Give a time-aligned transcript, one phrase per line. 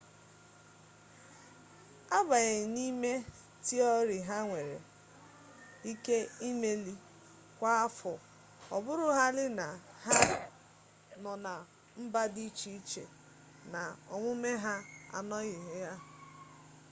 [2.17, 3.11] agbanyeghị n’ime
[3.65, 4.77] tiori ha nwere
[5.91, 6.17] ike
[6.49, 6.93] imeli
[7.57, 8.13] kwa afọ
[8.75, 9.67] ọ bụrụhaala na
[10.05, 10.15] ha
[11.23, 11.53] nọ na
[12.01, 13.03] mba dị iche iche
[13.73, 13.81] na
[14.13, 14.73] omume ha
[15.17, 15.93] anọghị ya